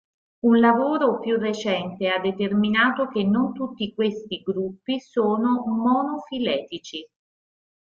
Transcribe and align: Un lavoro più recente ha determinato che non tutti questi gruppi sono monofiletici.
Un 0.47 0.59
lavoro 0.59 1.19
più 1.19 1.37
recente 1.37 2.09
ha 2.09 2.17
determinato 2.17 3.07
che 3.07 3.23
non 3.23 3.53
tutti 3.53 3.93
questi 3.93 4.41
gruppi 4.43 4.99
sono 4.99 5.63
monofiletici. 5.67 7.07